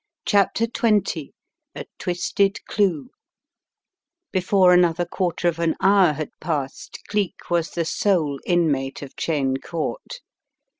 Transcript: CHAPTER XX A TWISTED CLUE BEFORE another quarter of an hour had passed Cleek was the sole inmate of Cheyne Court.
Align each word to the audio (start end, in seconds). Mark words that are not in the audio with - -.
CHAPTER 0.25 0.65
XX 0.65 1.29
A 1.75 1.85
TWISTED 1.99 2.65
CLUE 2.65 3.11
BEFORE 4.31 4.73
another 4.73 5.05
quarter 5.05 5.47
of 5.47 5.59
an 5.59 5.75
hour 5.79 6.13
had 6.13 6.31
passed 6.39 6.97
Cleek 7.07 7.51
was 7.51 7.69
the 7.69 7.85
sole 7.85 8.39
inmate 8.43 9.03
of 9.03 9.13
Cheyne 9.15 9.57
Court. 9.57 10.21